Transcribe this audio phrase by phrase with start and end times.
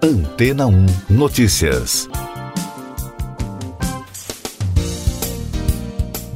[0.00, 2.08] Antena 1 Notícias.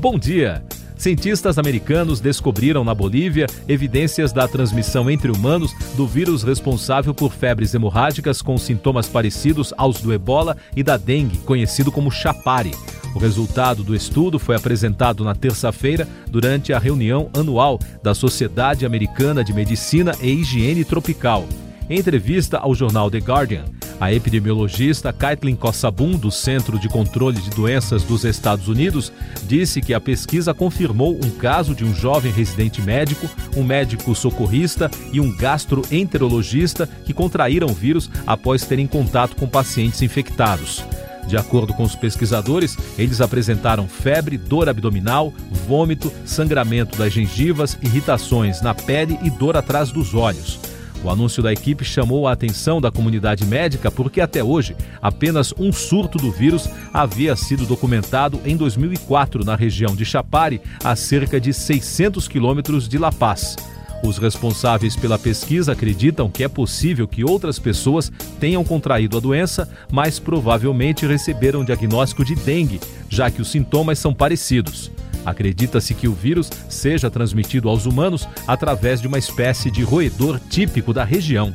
[0.00, 0.64] Bom dia!
[0.96, 7.72] Cientistas americanos descobriram na Bolívia evidências da transmissão entre humanos do vírus responsável por febres
[7.72, 12.72] hemorrágicas com sintomas parecidos aos do ebola e da dengue, conhecido como chapare.
[13.14, 19.44] O resultado do estudo foi apresentado na terça-feira durante a reunião anual da Sociedade Americana
[19.44, 21.46] de Medicina e Higiene Tropical.
[21.90, 23.64] Em entrevista ao jornal The Guardian,
[24.00, 29.12] a epidemiologista Caitlin Kossabun, do Centro de Controle de Doenças dos Estados Unidos,
[29.46, 34.90] disse que a pesquisa confirmou um caso de um jovem residente médico, um médico socorrista
[35.12, 40.84] e um gastroenterologista que contraíram o vírus após terem contato com pacientes infectados.
[41.26, 45.32] De acordo com os pesquisadores, eles apresentaram febre, dor abdominal,
[45.68, 50.71] vômito, sangramento das gengivas, irritações na pele e dor atrás dos olhos.
[51.04, 55.72] O anúncio da equipe chamou a atenção da comunidade médica porque até hoje apenas um
[55.72, 61.52] surto do vírus havia sido documentado em 2004 na região de Chapare, a cerca de
[61.52, 63.56] 600 quilômetros de La Paz.
[64.04, 69.68] Os responsáveis pela pesquisa acreditam que é possível que outras pessoas tenham contraído a doença,
[69.92, 74.90] mas provavelmente receberam diagnóstico de dengue, já que os sintomas são parecidos.
[75.24, 80.92] Acredita-se que o vírus seja transmitido aos humanos através de uma espécie de roedor típico
[80.92, 81.54] da região.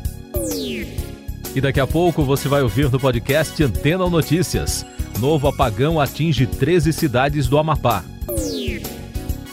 [1.56, 4.86] E daqui a pouco você vai ouvir no podcast Antena Notícias.
[5.20, 8.04] Novo apagão atinge 13 cidades do Amapá.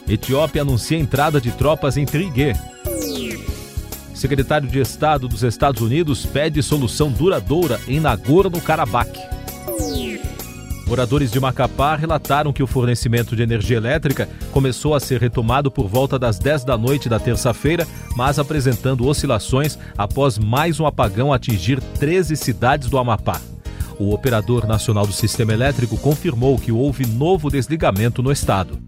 [0.06, 2.54] Etiópia anuncia entrada de tropas em Triguê.
[4.14, 9.18] Secretário de Estado dos Estados Unidos pede solução duradoura em Nagorno-Karabakh.
[10.86, 15.88] Moradores de Macapá relataram que o fornecimento de energia elétrica começou a ser retomado por
[15.88, 21.80] volta das 10 da noite da terça-feira, mas apresentando oscilações após mais um apagão atingir
[21.80, 23.40] 13 cidades do Amapá.
[23.98, 28.78] O operador nacional do sistema elétrico confirmou que houve novo desligamento no estado.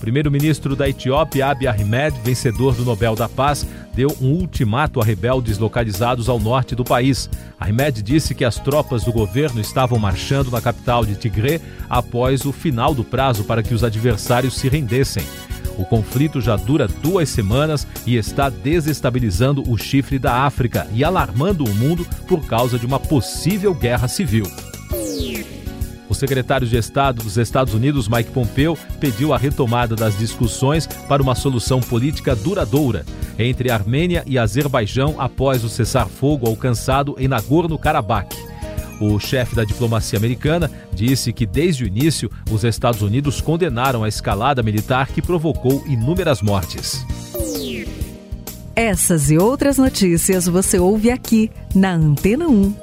[0.00, 5.58] Primeiro-ministro da Etiópia, Abiy Ahmed, vencedor do Nobel da Paz, deu um ultimato a rebeldes
[5.58, 7.28] localizados ao norte do país.
[7.60, 12.52] Ahmed disse que as tropas do governo estavam marchando na capital de Tigre após o
[12.52, 15.24] final do prazo para que os adversários se rendessem.
[15.76, 21.64] O conflito já dura duas semanas e está desestabilizando o chifre da África e alarmando
[21.64, 24.44] o mundo por causa de uma possível guerra civil.
[26.10, 31.22] O secretário de Estado dos Estados Unidos, Mike Pompeo, pediu a retomada das discussões para
[31.22, 33.06] uma solução política duradoura
[33.38, 38.34] entre Armênia e Azerbaijão após o cessar-fogo alcançado em Nagorno-Karabakh.
[39.00, 44.08] O chefe da diplomacia americana disse que, desde o início, os Estados Unidos condenaram a
[44.08, 47.06] escalada militar que provocou inúmeras mortes.
[48.74, 52.74] Essas e outras notícias você ouve aqui na Antena 1.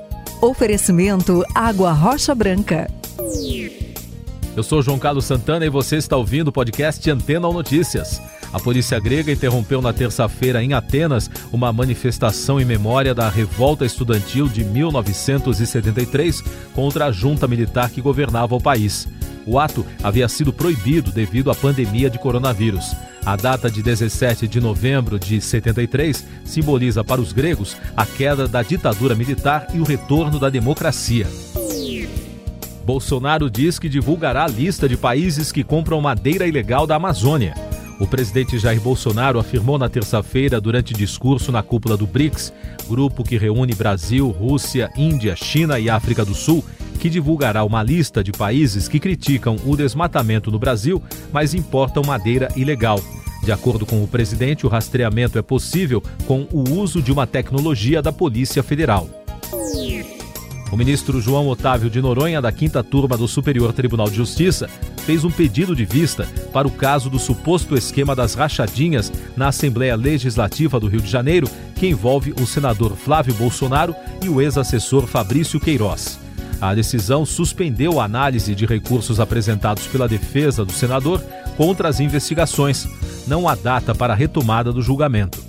[0.41, 2.96] Oferecimento Água Rocha Branca.
[4.57, 8.19] Eu sou João Carlos Santana e você está ouvindo o podcast Antena Notícias.
[8.51, 14.49] A polícia grega interrompeu na terça-feira em Atenas uma manifestação em memória da revolta estudantil
[14.49, 16.41] de 1973
[16.73, 19.07] contra a junta militar que governava o país.
[19.45, 22.95] O ato havia sido proibido devido à pandemia de coronavírus.
[23.23, 28.63] A data de 17 de novembro de 73 simboliza para os gregos a queda da
[28.63, 31.27] ditadura militar e o retorno da democracia.
[32.87, 37.53] Bolsonaro diz que divulgará a lista de países que compram madeira ilegal da Amazônia.
[37.99, 42.53] O presidente Jair Bolsonaro afirmou na terça-feira, durante discurso na cúpula do BRICS,
[42.87, 46.63] grupo que reúne Brasil, Rússia, Índia, China e África do Sul,
[46.97, 51.03] que divulgará uma lista de países que criticam o desmatamento no Brasil,
[51.33, 53.01] mas importam madeira ilegal.
[53.43, 58.01] De acordo com o presidente, o rastreamento é possível com o uso de uma tecnologia
[58.01, 59.26] da Polícia Federal.
[60.71, 64.69] O ministro João Otávio de Noronha, da quinta turma do Superior Tribunal de Justiça,
[65.05, 69.95] fez um pedido de vista para o caso do suposto esquema das rachadinhas na Assembleia
[69.95, 75.59] Legislativa do Rio de Janeiro, que envolve o senador Flávio Bolsonaro e o ex-assessor Fabrício
[75.59, 76.19] Queiroz.
[76.59, 81.23] A decisão suspendeu a análise de recursos apresentados pela defesa do senador
[81.55, 82.87] contra as investigações.
[83.25, 85.41] Não há data para a retomada do julgamento.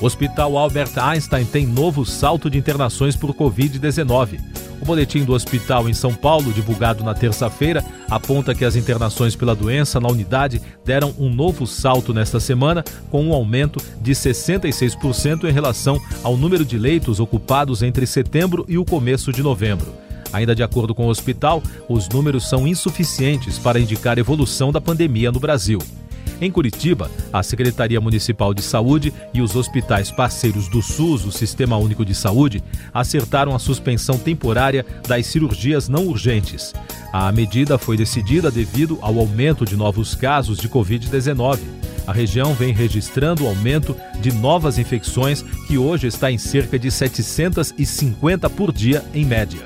[0.01, 4.58] Hospital Albert Einstein tem novo salto de internações por Covid-19.
[4.81, 9.55] O boletim do hospital em São Paulo, divulgado na terça-feira, aponta que as internações pela
[9.55, 15.51] doença na unidade deram um novo salto nesta semana, com um aumento de 66% em
[15.51, 19.93] relação ao número de leitos ocupados entre setembro e o começo de novembro.
[20.31, 25.31] Ainda de acordo com o hospital, os números são insuficientes para indicar evolução da pandemia
[25.31, 25.79] no Brasil.
[26.41, 31.77] Em Curitiba, a Secretaria Municipal de Saúde e os hospitais parceiros do SUS, o Sistema
[31.77, 32.63] Único de Saúde,
[32.93, 36.73] acertaram a suspensão temporária das cirurgias não urgentes.
[37.11, 41.59] A medida foi decidida devido ao aumento de novos casos de Covid-19.
[42.07, 46.89] A região vem registrando o aumento de novas infecções, que hoje está em cerca de
[46.89, 49.65] 750 por dia, em média.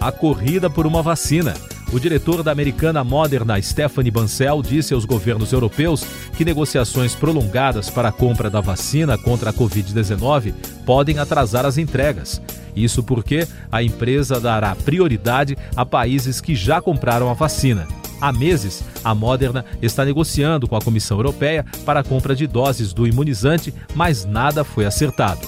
[0.00, 1.54] A corrida por uma vacina.
[1.90, 6.04] O diretor da americana Moderna, Stephanie Bancel, disse aos governos europeus
[6.36, 10.52] que negociações prolongadas para a compra da vacina contra a Covid-19
[10.84, 12.42] podem atrasar as entregas.
[12.76, 17.88] Isso porque a empresa dará prioridade a países que já compraram a vacina.
[18.20, 22.92] Há meses, a Moderna está negociando com a Comissão Europeia para a compra de doses
[22.92, 25.40] do imunizante, mas nada foi acertado.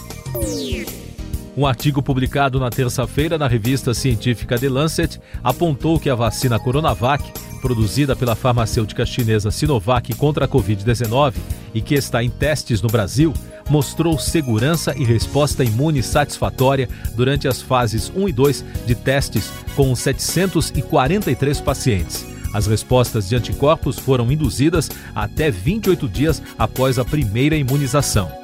[1.60, 7.22] Um artigo publicado na terça-feira na revista científica The Lancet apontou que a vacina Coronavac,
[7.60, 11.34] produzida pela farmacêutica chinesa Sinovac contra a Covid-19
[11.74, 13.34] e que está em testes no Brasil,
[13.68, 19.94] mostrou segurança e resposta imune satisfatória durante as fases 1 e 2 de testes com
[19.94, 22.24] 743 pacientes.
[22.54, 28.39] As respostas de anticorpos foram induzidas até 28 dias após a primeira imunização.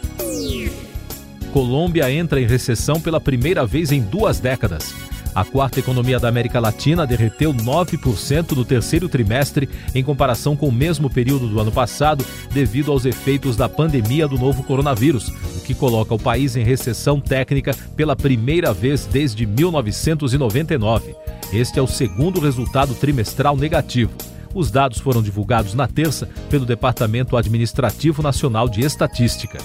[1.51, 4.93] Colômbia entra em recessão pela primeira vez em duas décadas.
[5.33, 10.71] A quarta economia da América Latina derreteu 9% no terceiro trimestre em comparação com o
[10.71, 15.75] mesmo período do ano passado, devido aos efeitos da pandemia do novo coronavírus, o que
[15.75, 21.15] coloca o país em recessão técnica pela primeira vez desde 1999.
[21.53, 24.11] Este é o segundo resultado trimestral negativo.
[24.53, 29.59] Os dados foram divulgados na terça pelo Departamento Administrativo Nacional de Estatística.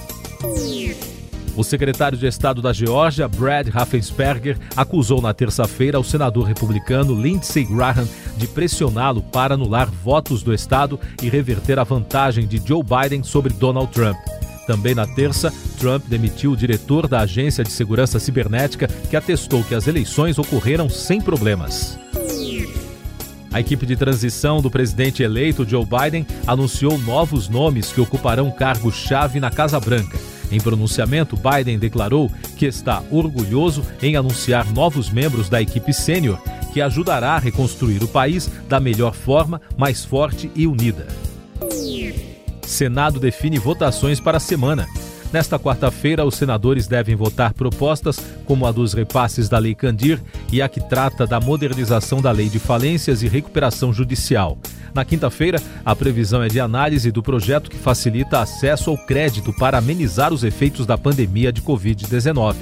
[1.57, 7.65] O secretário de Estado da Geórgia, Brad Raffensperger, acusou na terça-feira o senador republicano Lindsey
[7.65, 13.23] Graham de pressioná-lo para anular votos do Estado e reverter a vantagem de Joe Biden
[13.23, 14.17] sobre Donald Trump.
[14.67, 19.75] Também na terça, Trump demitiu o diretor da Agência de Segurança Cibernética, que atestou que
[19.75, 21.99] as eleições ocorreram sem problemas.
[23.53, 29.39] A equipe de transição do presidente eleito Joe Biden anunciou novos nomes que ocuparão cargos-chave
[29.39, 30.34] na Casa Branca.
[30.55, 36.39] Em pronunciamento, Biden declarou que está orgulhoso em anunciar novos membros da equipe sênior,
[36.73, 41.09] que ajudará a reconstruir o país da melhor forma, mais forte e unida.
[42.63, 44.87] Senado define votações para a semana.
[45.35, 50.23] Nesta quarta-feira, os senadores devem votar propostas como a dos repasses da Lei Candir
[50.53, 54.57] e a que trata da modernização da Lei de Falências e Recuperação Judicial.
[54.95, 59.77] Na quinta-feira, a previsão é de análise do projeto que facilita acesso ao crédito para
[59.77, 62.55] amenizar os efeitos da pandemia de Covid-19.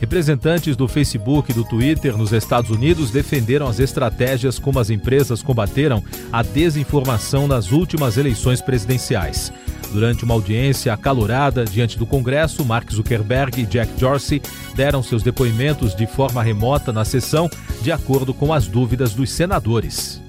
[0.00, 5.42] Representantes do Facebook e do Twitter nos Estados Unidos defenderam as estratégias como as empresas
[5.42, 9.52] combateram a desinformação nas últimas eleições presidenciais.
[9.92, 14.40] Durante uma audiência acalorada diante do Congresso, Mark Zuckerberg e Jack Dorsey
[14.74, 17.50] deram seus depoimentos de forma remota na sessão,
[17.82, 20.20] de acordo com as dúvidas dos senadores.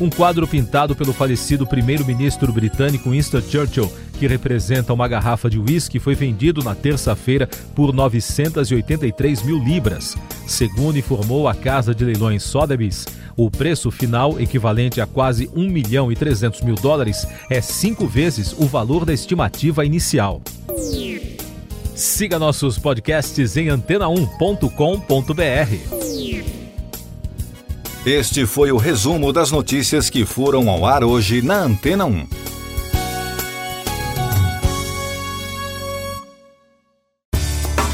[0.00, 5.98] Um quadro pintado pelo falecido primeiro-ministro britânico Winston Churchill, que representa uma garrafa de uísque,
[5.98, 10.16] foi vendido na terça-feira por 983 mil libras.
[10.46, 13.06] Segundo informou a casa de leilões Sotheby's,
[13.38, 18.52] o preço final, equivalente a quase 1 milhão e 300 mil dólares, é cinco vezes
[18.52, 20.42] o valor da estimativa inicial.
[21.94, 24.68] Siga nossos podcasts em antena1.com.br.
[28.04, 32.26] Este foi o resumo das notícias que foram ao ar hoje na Antena 1.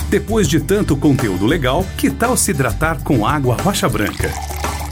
[0.08, 4.53] Depois de tanto conteúdo legal, que tal se hidratar com água rocha branca?